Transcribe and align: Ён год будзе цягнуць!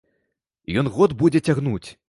Ён 0.81 0.91
год 0.97 1.15
будзе 1.21 1.39
цягнуць! 1.51 1.89